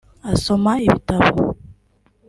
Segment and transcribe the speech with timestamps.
[0.31, 1.43] asoma ibitabo